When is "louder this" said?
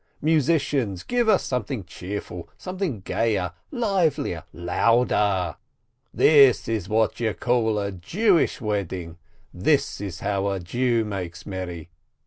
4.51-6.67